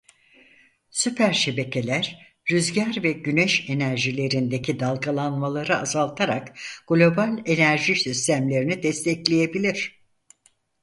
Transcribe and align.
Süper 0.89 1.33
şebekeler 1.33 2.35
rüzgar 2.51 3.03
ve 3.03 3.11
güneş 3.11 3.69
enerjilerindeki 3.69 4.79
dalgalanmaları 4.79 5.77
azaltarak 5.77 6.57
global 6.87 7.37
enerji 7.45 7.95
sistemlerini 7.95 8.83
destekleyebilir. 8.83 10.01